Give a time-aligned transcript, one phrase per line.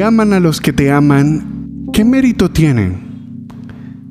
[0.00, 3.48] Aman a los que te aman, ¿qué mérito tienen?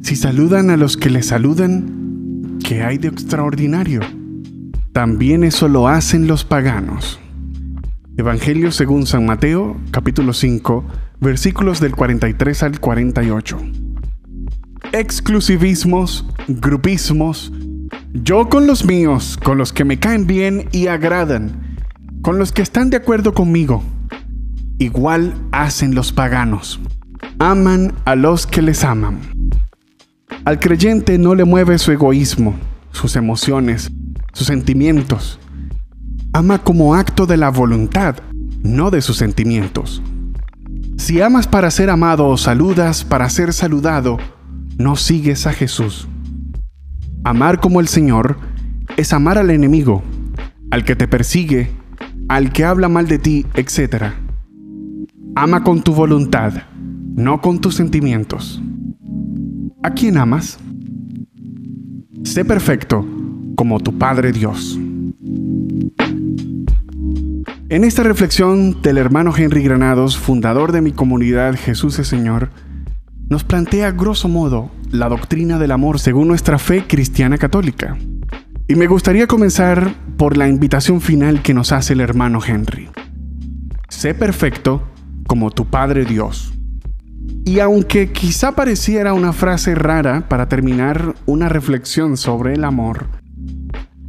[0.02, 4.02] Si saludan a los que les saludan, ¿qué hay de extraordinario?
[4.94, 7.20] También eso lo hacen los paganos.
[8.18, 10.86] Evangelio según San Mateo, capítulo 5,
[11.20, 13.58] versículos del 43 al 48.
[14.92, 17.54] Exclusivismos, grupismos,
[18.14, 21.78] yo con los míos, con los que me caen bien y agradan,
[22.22, 23.84] con los que están de acuerdo conmigo.
[24.78, 26.80] Igual hacen los paganos.
[27.40, 29.20] Aman a los que les aman.
[30.44, 32.56] Al creyente no le mueve su egoísmo,
[32.92, 33.92] sus emociones,
[34.34, 35.40] sus sentimientos.
[36.34, 38.18] Ama como acto de la voluntad,
[38.62, 40.04] no de sus sentimientos.
[40.98, 44.18] Si amas para ser amado o saludas para ser saludado,
[44.78, 46.08] no sigues a Jesús.
[47.24, 48.38] Amar como el Señor
[48.98, 50.04] es amar al enemigo,
[50.70, 51.72] al que te persigue,
[52.28, 54.25] al que habla mal de ti, etc.
[55.38, 56.54] Ama con tu voluntad,
[57.14, 58.62] no con tus sentimientos.
[59.84, 60.58] ¿A quién amas?
[62.24, 63.06] Sé perfecto
[63.58, 64.80] como tu Padre Dios.
[67.68, 72.52] En esta reflexión del hermano Henry Granados, fundador de mi comunidad Jesús es Señor,
[73.28, 77.98] nos plantea grosso modo la doctrina del amor según nuestra fe cristiana católica.
[78.70, 82.88] Y me gustaría comenzar por la invitación final que nos hace el hermano Henry.
[83.90, 84.95] Sé perfecto
[85.28, 86.54] como tu Padre Dios.
[87.46, 93.08] Y aunque quizá pareciera una frase rara para terminar una reflexión sobre el amor,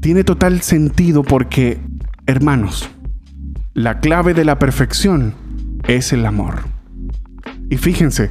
[0.00, 1.80] tiene total sentido porque,
[2.26, 2.88] hermanos,
[3.74, 5.34] la clave de la perfección
[5.86, 6.60] es el amor.
[7.68, 8.30] Y fíjense,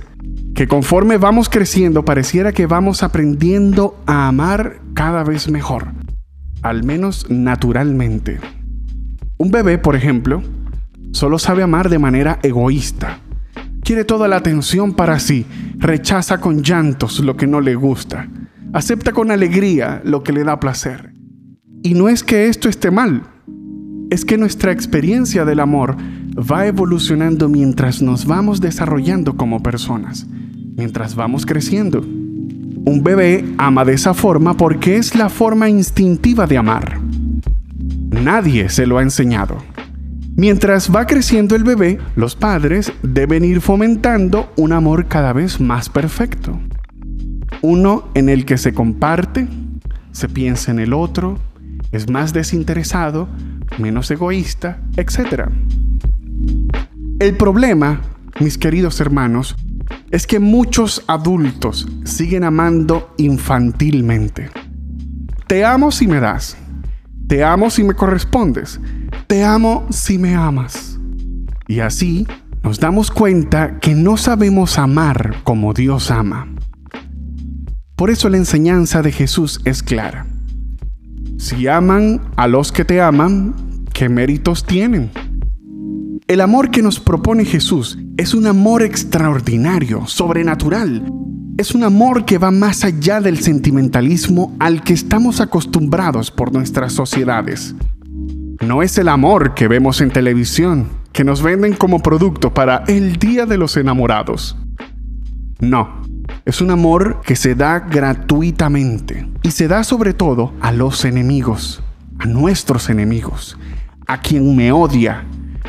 [0.56, 5.90] que conforme vamos creciendo pareciera que vamos aprendiendo a amar cada vez mejor,
[6.62, 8.40] al menos naturalmente.
[9.38, 10.42] Un bebé, por ejemplo,
[11.16, 13.20] solo sabe amar de manera egoísta.
[13.82, 15.46] Quiere toda la atención para sí,
[15.78, 18.28] rechaza con llantos lo que no le gusta,
[18.74, 21.14] acepta con alegría lo que le da placer.
[21.84, 23.24] Y no es que esto esté mal,
[24.10, 25.96] es que nuestra experiencia del amor
[26.38, 30.28] va evolucionando mientras nos vamos desarrollando como personas
[30.76, 32.02] mientras vamos creciendo.
[32.02, 37.00] Un bebé ama de esa forma porque es la forma instintiva de amar.
[38.12, 39.58] Nadie se lo ha enseñado.
[40.38, 45.88] Mientras va creciendo el bebé, los padres deben ir fomentando un amor cada vez más
[45.88, 46.60] perfecto.
[47.62, 49.48] Uno en el que se comparte,
[50.12, 51.40] se piensa en el otro,
[51.94, 53.30] es más desinteresado,
[53.78, 55.50] menos egoísta, etc.
[57.20, 58.02] El problema,
[58.42, 59.56] mis queridos hermanos,
[60.12, 64.50] es que muchos adultos siguen amando infantilmente.
[65.48, 66.58] Te amo si me das.
[67.28, 68.82] Te amo si me correspondes.
[69.28, 71.00] Te amo si me amas.
[71.68, 72.28] Y así
[72.64, 76.48] nos damos cuenta que no sabemos amar como Dios ama.
[77.96, 80.28] Por eso la enseñanza de Jesús es clara.
[81.40, 83.56] Si aman a los que te aman,
[83.94, 85.10] ¿qué méritos tienen?
[86.28, 91.12] El amor que nos propone Jesús es un amor extraordinario, sobrenatural.
[91.58, 96.94] Es un amor que va más allá del sentimentalismo al que estamos acostumbrados por nuestras
[96.94, 97.74] sociedades.
[98.62, 103.18] No es el amor que vemos en televisión, que nos venden como producto para el
[103.18, 104.58] Día de los Enamorados.
[105.60, 106.02] No,
[106.46, 111.84] es un amor que se da gratuitamente y se da sobre todo a los enemigos,
[112.18, 113.58] a nuestros enemigos,
[114.08, 115.26] a quien me odia,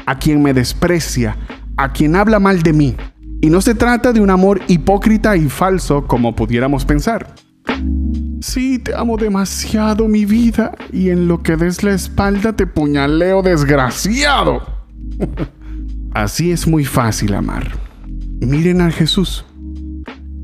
[0.07, 1.37] a quien me desprecia,
[1.77, 2.97] a quien habla mal de mí.
[3.41, 7.35] Y no se trata de un amor hipócrita y falso como pudiéramos pensar.
[8.41, 13.43] Sí, te amo demasiado mi vida y en lo que des la espalda te puñaleo
[13.43, 14.63] desgraciado.
[16.15, 17.73] Así es muy fácil amar.
[18.41, 19.45] Miren a Jesús,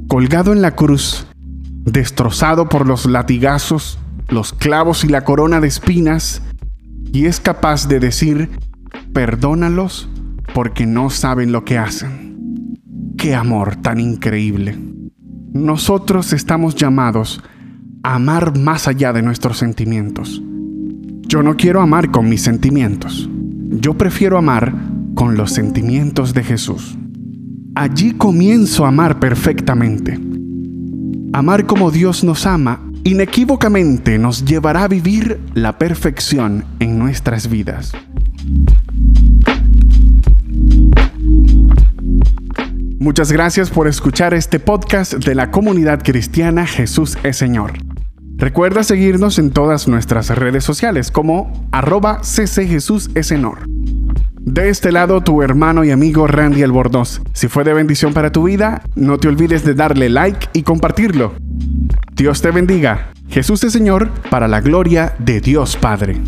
[0.08, 1.26] colgado en la cruz,
[1.84, 3.98] destrozado por los latigazos,
[4.28, 6.42] los clavos y la corona de espinas,
[7.12, 8.48] y es capaz de decir
[9.12, 10.08] Perdónalos
[10.55, 12.78] porque no saben lo que hacen.
[13.19, 14.78] Qué amor tan increíble.
[15.52, 17.43] Nosotros estamos llamados
[18.02, 20.43] amar más allá de nuestros sentimientos.
[21.22, 23.28] Yo no quiero amar con mis sentimientos.
[23.70, 24.75] Yo prefiero amar
[25.14, 26.99] con los sentimientos de Jesús.
[27.75, 30.19] Allí comienzo a amar perfectamente.
[31.32, 37.93] Amar como Dios nos ama inequívocamente nos llevará a vivir la perfección en nuestras vidas.
[42.98, 47.92] Muchas gracias por escuchar este podcast de la comunidad cristiana Jesús es Señor.
[48.43, 52.23] Recuerda seguirnos en todas nuestras redes sociales como arroba
[54.41, 57.23] De este lado, tu hermano y amigo Randy Albornoz.
[57.35, 61.35] Si fue de bendición para tu vida, no te olvides de darle like y compartirlo.
[62.17, 63.12] Dios te bendiga.
[63.29, 66.21] Jesús es Señor para la gloria de Dios Padre.